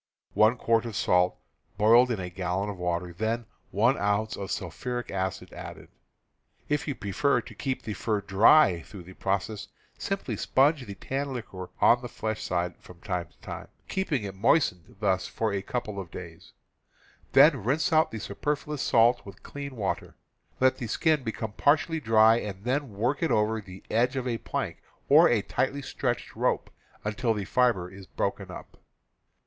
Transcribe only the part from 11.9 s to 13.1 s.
the flesh side from